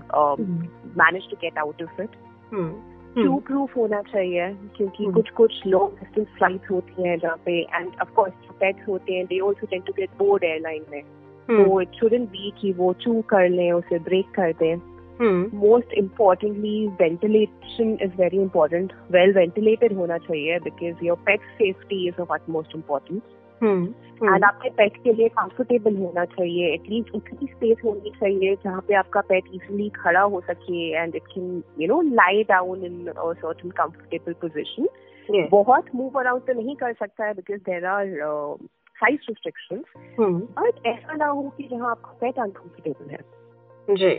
manage 0.97 1.29
to 1.31 1.37
get 1.41 1.57
out 1.57 1.83
of 1.83 2.01
it 2.01 2.15
to 3.23 3.37
proof 3.37 3.77
होना 3.77 4.01
चाहिए? 4.01 4.53
क्योंकि 4.77 5.03
hmm. 5.03 5.13
कुछ 5.13 5.29
कुछ 5.29 5.67
लॉन्ग 5.67 5.89
डिस्टेंस 5.89 6.27
फ़्लाइट 6.27 6.71
होती 6.71 7.07
हैं 7.07 7.19
जहाँ 7.19 7.41
पे 7.45 7.61
एंड 7.61 7.91
ऑफ़ 8.01 8.13
कोर्स 8.13 8.33
जो 8.33 8.57
पेट्स 8.59 8.87
होते 8.87 9.13
हैं 9.13 9.25
they 9.25 9.39
also 9.39 9.67
tend 9.67 9.83
to 9.83 9.93
get 9.97 10.09
bored 10.19 10.43
airline 10.43 10.85
में। 10.91 11.01
hmm. 11.01 11.65
तो 11.65 11.81
इट 11.81 11.87
शुडंट 11.99 12.29
बी 12.29 12.53
कि 12.61 12.71
वो 12.71 12.93
चू 12.93 13.21
कर 13.21 13.49
लें 13.49 13.71
उसे 13.71 13.99
ब्रेक 13.99 14.25
कर 14.25 14.51
दें। 14.51 14.75
Most 15.21 15.93
importantly 15.93 16.87
ventilation 16.87 17.97
is 18.01 18.11
very 18.17 18.37
important 18.37 18.93
well 19.11 19.33
ventilated 19.33 19.93
होना 19.93 20.17
चाहिए 20.17 20.59
because 20.59 21.05
your 21.05 21.17
pet 21.17 21.39
safety 21.39 22.07
is 22.07 22.21
of 22.21 22.51
most 22.51 22.75
important 22.75 23.21
and 24.23 24.43
आपके 24.43 24.69
पेट 24.69 24.97
के 25.03 25.13
लिए 25.13 25.27
कंफर्टेबल 25.27 25.95
होना 25.95 26.25
चाहिए 26.25 26.73
एटलीस्ट 26.73 27.15
उतनी 27.15 27.47
स्पेस 27.47 27.77
होनी 27.85 28.09
चाहिए 28.09 28.55
जहाँ 28.55 28.81
पे 28.87 28.93
आपका 28.93 29.21
पेट 29.21 29.43
इजिली 29.53 29.89
खड़ा 29.89 30.21
हो 30.21 30.41
सके 30.41 30.91
and 30.91 31.15
it 31.15 31.21
can 31.21 31.63
you 31.79 31.87
know 31.87 32.01
lie 32.01 32.43
down 32.43 32.83
in 32.83 33.13
certain 33.17 33.69
comfortable 33.69 34.33
position 34.33 34.87
बहुत 35.51 35.85
मूव 35.95 36.19
अराउंड 36.19 36.41
तो 36.41 36.53
नहीं 36.53 36.75
कर 36.75 36.93
सकता 36.93 37.25
है 37.25 37.33
because 37.33 37.59
there 37.59 37.85
are 37.85 38.05
size 38.95 39.19
restriction 39.29 39.83
but 40.41 40.87
ऐसा 40.87 41.13
ना 41.13 41.25
हो 41.25 41.53
कि 41.57 41.63
जहाँ 41.63 41.91
आपका 41.91 42.11
पेट 42.21 42.39
अनकंफर्टेबल 42.39 43.09
है। 43.09 43.19
जी 43.95 44.09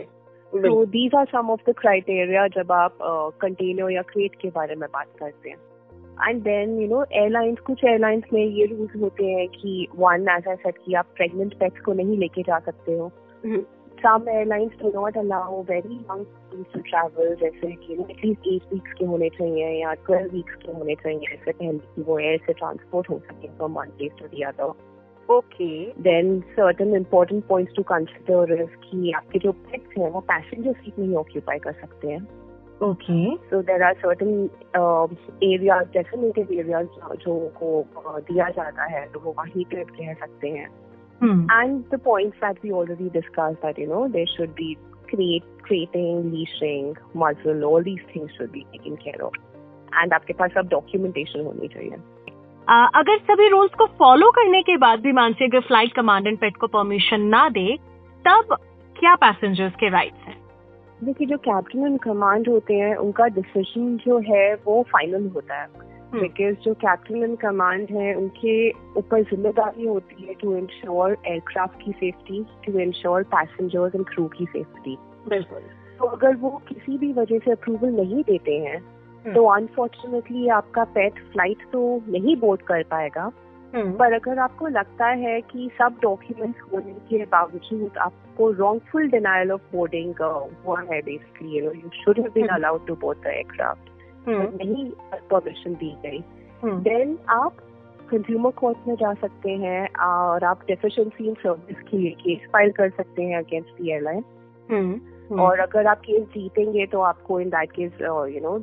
तो 0.61 0.85
these 0.85 1.15
are 1.15 1.25
some 1.25 1.49
of 1.49 1.71
the 1.71 1.73
criteria 1.77 2.47
जब 2.47 2.71
आप 2.71 2.97
कंटेनर 3.41 3.83
uh, 3.83 3.91
या 3.91 4.01
क्रेट 4.01 4.35
के 4.35 4.47
बारे 4.49 4.75
में 4.75 4.89
बात 4.93 5.07
करते 5.19 5.49
हैं। 5.49 5.57
And 6.27 6.41
then 6.43 6.79
you 6.81 6.87
know 6.87 7.03
airlines 7.11 7.59
कुछ 7.59 7.83
एयरलाइंस 7.85 8.23
में 8.33 8.43
ये 8.45 8.65
रूल्स 8.65 8.95
होते 9.01 9.25
हैं 9.25 9.47
कि 9.49 9.87
वन 9.97 10.27
एज 10.29 10.47
आई 10.47 10.55
सेट 10.55 10.77
की 10.85 10.93
आप 10.93 11.13
प्रेगनेंट 11.15 11.53
पेट्स 11.59 11.81
को 11.81 11.93
नहीं 11.93 12.17
लेके 12.17 12.41
जा 12.41 12.59
सकते 12.59 12.97
हो। 12.97 13.11
Some 14.03 14.25
airlines 14.29 14.71
to 14.81 14.91
not 14.95 15.17
allow 15.17 15.61
very 15.61 15.95
long 15.95 16.25
to 16.73 16.79
travel 16.79 17.35
जैसे 17.35 17.71
कि 17.71 17.93
एटलीस्ट 17.93 18.47
एट 18.47 18.73
वीक्स 18.73 18.93
के 18.99 19.05
होने 19.05 19.29
चाहिए 19.29 19.67
या 19.81 19.93
ट्वेल्व 20.05 20.33
वीक्स 20.33 20.55
के 20.55 20.71
होने 20.71 20.95
चाहिए 20.95 21.33
ऐसे 21.33 21.51
पहले 21.51 21.77
की 21.77 22.01
वो 22.01 22.19
एयर 22.19 22.39
से 22.45 22.53
ट्रांसपोर्ट 22.53 23.09
हो 23.09 23.19
सके 23.19 23.47
फ्रॉम 23.47 23.79
वन 23.79 23.89
प्लेस 23.97 24.11
टू 24.19 24.27
दिया 24.27 24.51
था 24.51 24.73
okay 25.29 25.69
then 26.01 26.39
certain 26.53 26.95
important 26.95 27.43
point 27.47 27.69
to 27.75 27.83
consider 27.83 28.63
की 28.63 29.11
आपके 29.11 29.39
जो 29.39 29.51
पेट्स 29.51 29.97
हैं 29.97 30.09
वो 30.11 30.19
पैसेंजर 30.31 30.73
सीट 30.73 30.99
नहीं 30.99 31.15
ऑक्यूपाई 31.15 31.59
कर 31.59 31.71
सकते 31.71 32.07
हैं। 32.07 32.27
Okay 32.83 33.35
so 33.37 33.61
there 33.61 33.83
are 33.83 33.93
certain 33.93 34.29
areas 35.43 35.87
definitive 35.93 36.53
area 36.53 36.81
जो 36.83 37.33
को 37.57 37.69
uh, 37.97 38.19
दिया 38.21 38.49
जाता 38.49 38.83
है 38.93 39.05
तो 39.07 39.19
वो 39.19 39.35
वहीं 39.39 39.65
पे 39.65 39.81
रह 39.81 40.13
सकते 40.13 40.49
हैं। 40.49 40.69
And 41.21 41.83
the 41.91 41.99
points 42.05 42.37
that 42.37 42.63
we 42.63 42.71
already 42.71 43.09
discuss 43.09 43.57
that 43.65 43.79
you 43.79 43.87
know 43.87 44.07
there 44.07 44.27
should 44.27 44.49
be 44.49 44.73
create 45.09 45.61
creating 45.65 46.31
leashing 46.33 46.95
muzzle 47.17 47.63
all 47.63 47.83
these 47.83 48.01
things 48.15 48.37
should 48.37 48.51
be 48.51 48.65
taking 48.71 48.97
care 48.97 49.21
of 49.21 49.37
and 49.95 50.13
आपके 50.13 50.33
पास 50.33 50.57
अब 50.57 50.67
डॉक्यूमेंटेशन 50.69 51.45
होनी 51.45 51.67
चाहिए। 51.67 51.97
अगर 52.97 53.17
सभी 53.19 53.47
रूल्स 53.49 53.73
को 53.73 53.85
फॉलो 53.99 54.31
करने 54.31 54.61
के 54.61 54.77
बाद 54.77 54.99
भी 54.99 55.11
मानसी 55.11 55.45
अगर 55.45 55.59
फ़्लाइट 55.61 55.93
कमांडेंट 55.93 56.39
पेट 56.39 56.57
को 56.57 56.67
परमिशन 56.67 57.21
ना 57.29 57.47
दे 57.49 57.75
तब 58.25 58.55
क्या 58.95 59.15
पैसेंजर्स 59.15 59.73
के 59.75 59.89
राइट्स 59.89 60.30
देखिए 61.03 61.27
जो 61.27 61.37
कैप्टन 61.37 61.85
एंड 61.85 61.99
कमांड 61.99 62.47
होते 62.49 62.73
हैं 62.73 62.95
उनका 62.95 63.25
डिसीज़न 63.35 63.95
जो 63.97 64.17
है 64.19 64.53
वो 64.65 64.81
फाइनल 64.83 65.27
होता 65.27 65.61
है 65.61 65.67
बिकॉज़ 66.13 66.43
हम्म। 66.43 66.63
जो 66.63 66.73
कैप्टन 66.73 67.23
एंड 67.23 67.37
कमांड 67.37 67.91
है 67.91 68.13
उनके 68.15 68.55
ऊपर 68.99 69.23
ज़िम्मेदारी 69.23 69.85
होती 69.87 70.25
है 70.25 70.33
टू 70.33 70.55
इंश्योर 70.57 71.17
एयरक्राफ्ट 71.27 71.81
की 71.83 71.91
safety 71.91 72.43
to 72.65 72.79
ensure 72.79 73.23
passengers 73.35 73.95
and 73.95 74.05
crew 74.05 74.27
की 74.27 74.45
सेफ्टी 74.45 74.97
बिल्कुल 75.29 75.61
तो 75.99 76.07
अगर 76.07 76.35
वो 76.35 76.49
किसी 76.67 76.97
भी 76.97 77.11
वजह 77.13 77.39
से 77.39 77.51
अप्रूवल 77.51 77.95
नहीं 77.95 78.23
देते 78.23 78.57
हैं 78.59 78.77
हम्म। 78.77 79.33
तो 79.33 79.45
अनफॉर्चुनेटली 79.45 80.47
आपका 80.49 80.83
पेट 80.93 81.19
फ़्लाइट 81.33 81.65
तो 81.73 81.81
नहीं 82.07 82.35
बोर्ड 82.37 82.61
कर 82.61 82.83
पाएगा। 82.83 83.31
पर 83.73 84.13
अगर 84.13 84.39
आपको 84.39 84.67
लगता 84.69 85.07
है 85.17 85.39
कि 85.41 85.69
सब 85.77 85.97
डॉक्यूमेंट्स 86.01 86.61
होने 86.73 86.93
के 87.09 87.23
बावजूद 87.25 87.97
आपको 87.97 88.49
रॉन्गफुल 88.53 89.09
डिनाइल 89.09 89.51
ऑफ़ 89.51 89.61
बोर्डिंग 89.73 90.21
हुआ 90.65 90.81
है 90.81 91.01
basically 91.01 91.57
you 91.57 91.65
know 91.65 91.71
you 91.73 91.89
should 91.95 92.19
have 92.19 92.31
been 92.33 92.47
allowed 92.55 92.85
to 92.87 92.95
board 92.95 93.19
the 93.19 93.27
aircraft 93.27 93.89
नहीं 94.27 94.89
परमिशन 95.29 95.73
दी 95.75 95.95
गई 96.03 96.19
देन 96.63 97.07
हम्म। 97.07 97.17
आप 97.35 97.57
कंज्यूमर 98.11 98.51
कोर्ट 98.51 98.87
में 98.87 98.95
जा 98.95 99.13
सकते 99.13 99.51
हैं 99.57 99.87
और 100.05 100.43
आप 100.43 100.65
डेफिशिएंसी 100.67 101.27
इन 101.27 101.33
सर्विस 101.43 101.87
के 101.89 101.97
लिए 101.97 102.11
केस 102.19 102.47
फ़ाइल 102.51 102.71
कर 102.71 102.89
सकते 102.89 103.23
हैं 103.23 103.37
अगेंस्ट 103.37 103.81
दी 103.81 103.91
एयरलाइन 103.91 105.39
और 105.39 105.59
अगर 105.59 105.87
आप 105.87 105.99
केस 106.01 106.23
जीतेंगे 106.27 106.85
तो 106.85 107.01
आपको 107.01 107.39
in 107.39 107.49
that 107.49 107.71
case 107.71 108.01
you 108.01 108.39
know 108.41 108.57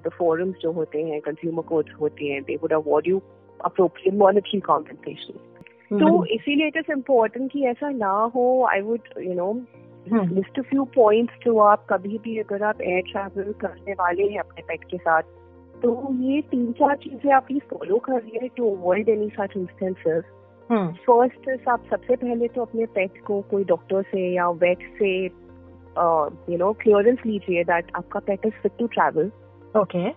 the 0.00 0.10
forums 0.18 0.56
जो 0.62 0.72
होते 0.72 1.02
हैं 1.02 1.20
कंज्यूमर 1.20 1.62
कोर्ट्स 1.62 2.00
होते 2.00 2.26
हैं 2.26 2.42
they 2.42 2.56
would 2.56 2.72
award 2.72 3.08
you 3.08 3.20
appropriate 3.64 4.14
monetary 4.14 4.60
compensation 4.60 5.98
तो 5.98 6.24
इसीलिए 6.24 6.66
इट 6.66 6.76
इज़ 6.76 6.92
इम्पोर्टेंट 6.92 7.50
कि 7.52 7.64
ऐसा 7.64 7.90
ना 7.90 8.12
हो 8.34 8.46
I 8.70 8.80
would 8.80 9.08
you 9.18 9.34
know 9.34 9.52
list 10.06 10.60
few 10.60 10.84
points 10.94 11.44
जो 11.44 11.58
आप 11.58 11.86
कभी 11.90 12.18
भी 12.18 12.38
अगर 12.38 12.62
आप 12.62 12.80
एयर 12.82 13.02
ट्रैवल 13.12 13.52
करने 13.60 13.92
वाले 13.92 14.22
हैं 14.22 14.38
अपने 14.38 14.62
पेट 14.62 14.84
के 14.84 14.98
साथ 14.98 15.22
तो 15.74 15.92
ये 16.22 16.40
तीन 16.40 16.72
चार 16.72 16.96
चीज़ें 16.96 17.32
आप 17.32 17.46
प्लीज़ 17.46 17.62
फॉलो 17.70 17.98
कर 17.98 18.20
रही 18.20 18.38
है 18.42 18.48
to 18.48 18.74
avoid 18.76 19.08
any 19.08 19.28
such 19.30 19.56
instances 19.56 20.24
first 20.70 21.68
आप 21.68 21.84
सबसे 21.90 22.16
पहले 22.16 22.48
तो 22.48 22.62
अपने 22.62 22.86
पेट 22.86 23.20
को 23.26 23.40
कोई 23.40 23.64
डॉक्टर 23.64 24.02
से 24.02 24.28
या 24.34 24.48
वेट 24.62 24.78
से 24.98 25.12
यू 26.52 26.56
नो 26.58 26.72
क्लियरेंस 26.72 27.18
लीजिए 27.26 27.64
दैट 27.64 27.92
आपका 27.96 28.20
pet 28.20 28.46
is 28.46 28.60
fit 28.62 28.72
to 28.78 28.86
travel 28.86 29.30
okay 29.80 30.08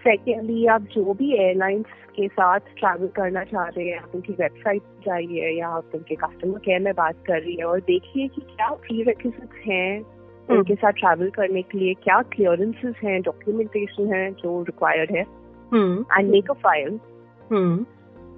secondly 0.00 0.66
आप 0.66 0.82
जो 0.82 1.14
भी 1.14 1.34
एयरलाइंस 1.34 1.84
के 2.16 2.28
साथ 2.28 2.60
ट्रैवल 2.60 3.06
करना 3.06 3.44
चाह 3.44 3.66
रहे 3.66 3.88
हैं 3.88 3.98
आप 3.98 4.12
उनकी 4.14 4.32
वेबसाइट 4.32 4.82
जाइए 4.82 5.58
या 5.58 5.68
आप 5.68 5.90
उनके 5.94 6.14
कस्टमर 6.14 6.58
केयर 6.58 6.80
में 6.80 6.94
बात 6.94 7.14
कर 7.26 7.40
रही 7.40 7.56
है 7.56 7.64
और 7.64 7.80
देखिए 7.80 8.28
कि 8.28 8.40
क्या 8.40 8.70
प्री 8.70 9.04
हैं 9.66 10.00
हम्म। 10.00 10.58
उनके 10.58 10.74
साथ 10.74 10.92
ट्रैवल 10.92 11.30
करने 11.30 11.62
के 11.62 11.78
लिए 11.78 11.94
क्या 11.94 12.22
क्लियरेंसेस 12.22 12.94
हैं 13.04 13.22
डॉक्यूमेंटेशन 13.22 14.14
है 14.14 14.30
जो 14.32 14.62
रिक्वायर्ड 14.62 15.10
है। 15.10 15.22
एंड 16.18 16.30
मेक 16.30 16.50
अ 16.50 16.54
फ़ाइल 16.54 17.00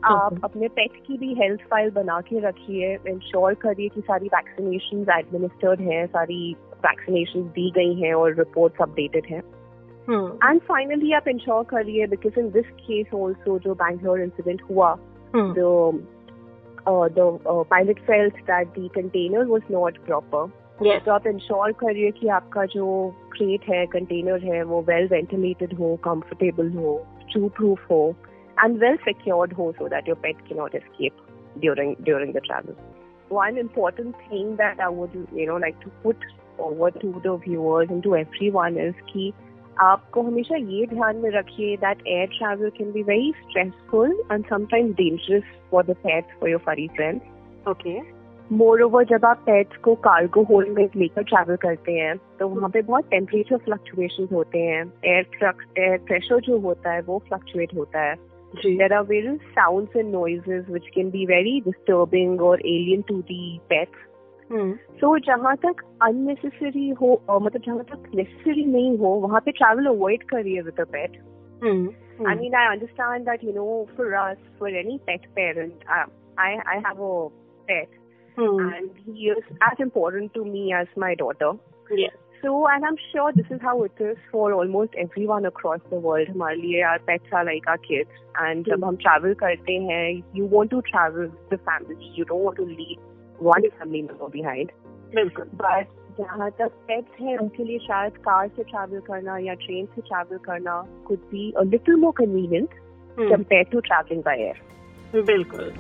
आप 0.05 0.41
अपने 0.45 0.69
पेट 0.69 0.91
की 1.07 1.19
भी 1.19 1.35
हेल्थ 1.35 1.61
फ़ाइल 1.61 1.91
बना 1.91 2.21
के 2.21 2.39
रखिए 2.39 2.99
इंश्योर 3.09 3.55
करिए 3.55 3.89
कि 3.89 4.01
सारी 4.01 4.27
वैक्सीनेशन 4.27 5.07
एडमिनिस्टर्ड 5.19 5.81
हैं 5.81 6.07
सारी 6.07 6.57
वैक्सीनेशन 6.73 7.43
दी 7.43 7.71
गई 7.71 7.95
हैं 7.95 8.15
और 8.15 8.35
रिपोर्ट्स 8.35 8.79
अपडेटेड 8.81 9.27
हैं। 9.31 9.43
एंड 10.11 10.61
फाइनली 10.69 11.13
आप 11.13 11.29
इंश्योर 11.29 11.65
करिए 11.65 12.07
because 12.07 12.39
in 12.41 12.51
this 12.51 12.71
case 12.81 13.15
also 13.15 13.59
जो 13.59 13.75
बैंगलोर 13.83 14.21
इंसिडेंट 14.21 14.63
हुआ 14.71 14.97
जो 15.37 15.93
the 16.87 17.39
pilot 17.71 17.99
felt 18.07 18.41
that 18.47 18.69
the 18.79 18.89
container 18.95 19.45
was 19.47 19.63
not 19.71 19.99
proper 20.07 20.51
तो 21.05 21.13
आप 21.13 21.27
इंश्योर 21.27 21.73
करिए 21.81 22.11
कि 22.11 22.29
आपका 22.39 22.65
जो 22.75 22.87
क्रेट 23.33 23.69
है 23.69 23.85
कंटेनर 23.87 24.45
है 24.45 24.63
वो 24.63 24.81
वेल 24.89 25.09
वेंटिलेटेड 25.09 25.75
हो 25.79 25.95
कंफर्टेबल 26.05 26.73
हो 26.77 27.01
चू 27.31 27.49
प्रूफ 27.57 27.91
हो 27.91 28.03
एंड 28.65 28.79
वेल 28.79 28.97
सिक्योर्ड 29.05 29.53
हो 29.53 29.71
सो 29.73 29.89
दैट 29.89 30.09
योर 30.09 30.19
पेट 30.23 30.41
के 30.49 30.55
not 30.55 30.75
escape 30.75 31.27
during 31.59 31.95
during 32.05 32.35
the 32.35 32.41
travel 32.47 32.75
one 33.33 33.57
important 33.57 34.15
thing 34.23 34.57
that 34.57 34.79
I 34.79 34.89
would, 34.91 35.15
you 35.35 35.47
know, 35.47 35.57
like 35.57 35.81
to 35.81 35.91
put 36.03 36.25
forward 36.57 36.97
to 37.01 37.21
the 37.25 37.37
viewers 37.37 37.89
and 37.89 38.03
to 38.03 38.17
everyone 38.17 38.77
is 38.77 38.99
कि 39.07 39.33
आपको 39.81 40.23
हमेशा 40.23 40.57
ये 40.57 40.87
ध्यान 40.87 41.17
में 41.17 41.31
रखिए 41.31 41.77
that 41.77 42.07
air 42.07 42.27
travel 42.27 42.71
can 42.71 42.93
be 42.93 43.03
very 43.03 43.33
stressful 43.43 44.23
and 44.33 44.45
sometimes 44.47 44.95
dangerous 44.97 45.43
for 45.71 45.85
the 45.85 45.97
pets 46.03 46.39
for 46.41 46.51
your 46.51 46.61
furry 46.67 46.89
friends 46.89 47.69
okay 47.69 47.99
moreover 48.83 49.05
जब 49.05 49.25
आप 49.25 49.43
pets 49.47 49.77
को 49.77 49.95
कार्गो 50.07 50.43
होल्ड 50.43 50.69
में 50.79 50.89
लेकर 50.97 51.23
ट्रैवल 51.23 51.57
करते 51.57 51.93
हैं 51.93 52.17
तो 52.39 52.49
वहाँ 52.49 52.71
पे 52.71 52.83
बहुत 52.83 53.09
टेम्परेचर 53.11 53.57
फ्लक्चुएशन 53.57 54.29
होते 54.33 54.59
हैं। 54.59 54.85
एयर 55.05 55.53
एयर 55.79 55.99
प्रेशर 55.99 56.41
जो 56.41 56.59
होता 56.59 56.93
है 56.93 57.01
वो 57.03 57.19
फ्लक्चुएट 57.29 57.75
होता 57.77 58.01
है। 58.01 58.15
There 58.53 58.93
are 58.93 59.05
various 59.05 59.45
sounds 59.57 59.95
and 59.97 60.13
noises 60.13 60.67
which 60.69 60.89
can 60.95 61.11
be 61.11 61.25
very 61.25 61.63
disturbing 61.67 62.39
or 62.39 62.57
alien 62.73 63.05
to 63.11 63.15
the 63.29 63.39
pets. 63.71 64.03
So 64.53 65.07
so, 65.09 65.25
जहाँ 65.27 65.57
तक 65.57 65.83
अननेसेसरी 66.03 66.89
हो 66.93 67.11
मतलब 67.33 67.63
जहाँ 67.67 67.85
तक 67.85 68.11
नेसेसरी 68.15 68.65
नहीं 68.65 68.97
हो 68.99 69.09
वहाँ 69.21 69.41
पे 69.41 69.51
ट्रैवल 69.53 69.87
अवॉइड 69.87 70.23
करिए 70.31 70.61
with 70.63 70.81
a 70.81 70.85
pet 70.93 71.17
I 71.65 72.35
mean 72.35 72.55
I 72.55 72.67
understand 72.67 73.25
that 73.25 73.45
you 73.45 73.53
know 73.53 73.67
for 73.97 74.13
us 74.15 74.37
for 74.59 74.77
any 74.77 74.99
pet 75.07 75.27
parent 75.37 75.85
I 75.91 76.57
I 76.57 76.79
have 76.79 77.05
a 77.05 77.29
pet 77.69 78.01
and 78.37 78.91
he 78.99 79.31
is 79.31 79.55
as 79.65 79.81
important 79.81 80.33
to 80.35 80.45
me 80.45 80.73
as 80.81 80.89
my 80.99 81.15
daughter 81.15 81.57
so 82.43 82.65
I 82.67 82.79
am 82.87 82.95
sure 83.01 83.33
this 83.33 83.53
is 83.53 83.65
how 83.65 83.85
it 83.85 84.01
is 84.03 84.19
for 84.33 84.53
almost 84.53 84.97
everyone 85.27 85.45
across 85.45 85.81
the 85.93 86.01
world 86.05 86.31
हमारे 86.31 86.57
लिए 86.57 86.83
our 86.83 86.99
pets 87.07 87.35
are 87.35 87.45
like 87.45 87.69
our 87.69 87.77
kids 87.87 88.21
and 88.39 88.65
जब 88.65 88.73
हम्म। 88.73 88.87
हम 88.87 88.97
travel 88.97 89.35
करते 89.41 89.79
हैं 89.83 90.11
you 90.37 90.49
want 90.49 90.71
to 90.71 90.81
travel 90.89 91.31
the 91.53 91.59
family 91.61 92.13
you 92.19 92.25
don't 92.25 92.43
want 92.43 92.59
to 92.59 92.67
leave 92.67 93.12
one 93.45 93.69
family 93.69 94.03
member 94.03 94.31
behind 94.33 94.71
बिल्कुल। 95.15 95.45
But 95.57 95.89
जहाँ 96.19 96.51
तक 96.59 96.71
pets 96.89 97.21
हैं 97.21 97.37
उनके 97.39 97.65
लिए 97.65 97.79
शायद 97.79 98.17
कार 98.25 98.49
से 98.57 98.63
ट्रैवल 98.63 99.01
करना 99.07 99.37
या 99.39 99.55
ट्रेन 99.63 99.87
से 99.95 100.01
ट्रैवल 100.03 100.39
करना 100.45 100.81
could 101.07 101.19
be 101.31 101.51
a 101.51 101.63
little 101.65 101.97
more 101.97 102.13
convenient 102.17 102.75
compare 103.17 103.65
to 103.73 103.81
travelling 103.81 104.23
by 104.23 104.43
air 104.43 105.23
बिल्कुल। 105.23 105.73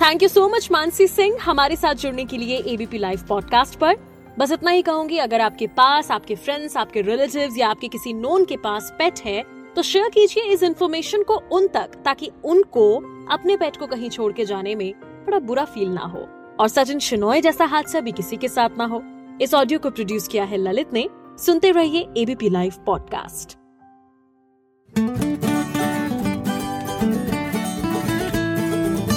Thank 0.00 0.22
you 0.22 0.28
so 0.28 0.48
much 0.48 0.68
Mansi 0.72 1.06
Singh 1.08 1.36
हमारे 1.42 1.76
साथ 1.76 1.94
जुड़ने 1.94 2.24
के 2.24 2.36
लिए 2.36 2.56
एबीपी 2.72 2.98
लाइव 2.98 3.20
पॉडकास्ट 3.28 3.78
पर। 3.78 3.96
बस 4.38 4.52
इतना 4.52 4.70
ही 4.70 4.82
कहूँगी 4.82 5.18
अगर 5.18 5.40
आपके 5.40 5.66
पास 5.76 6.10
आपके 6.10 6.34
फ्रेंड्स 6.36 6.76
आपके 6.76 7.02
रिलेटिव्स 7.02 7.58
या 7.58 7.68
आपके 7.68 7.88
किसी 7.88 8.12
नोन 8.12 8.44
के 8.44 8.56
पास 8.64 8.94
पेट 8.98 9.20
है 9.24 9.42
तो 9.76 9.82
शेयर 9.82 10.08
कीजिए 10.08 10.52
इस 10.52 10.62
इन्फॉर्मेशन 10.62 11.22
को 11.22 11.34
उन 11.52 11.66
तक 11.68 11.94
ताकि 12.04 12.30
उनको 12.44 12.94
अपने 13.32 13.56
पेट 13.56 13.76
को 13.76 13.86
कहीं 13.86 14.10
छोड़ 14.10 14.32
के 14.32 14.44
जाने 14.44 14.74
में 14.74 14.92
बड़ा 15.26 15.38
बुरा 15.40 15.64
फील 15.64 15.88
ना 15.88 16.04
हो। 16.06 16.26
और 16.60 16.68
सचिन 16.68 16.98
शिनोय 16.98 17.40
जैसा 17.40 17.64
हादसा 17.64 18.00
भी 18.00 18.12
किसी 18.12 18.36
के 18.36 18.48
साथ 18.48 18.78
ना 18.78 18.84
हो। 18.84 19.02
इस 19.40 19.54
ऑडियो 19.54 19.78
को 19.78 19.90
प्रोड्यूस 19.90 20.28
किया 20.28 20.44
है 20.44 20.56
ललित 20.56 20.92
ने। 20.92 21.08
सुनते 21.38 21.70
रहिए 21.70 22.08
ABP 22.16 22.48
live 22.48 22.72
podcast 22.86 23.56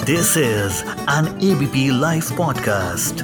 this 0.05 0.37
is 0.37 0.83
an 1.09 1.39
ABP 1.43 1.99
live 1.99 2.23
podcast 2.37 3.23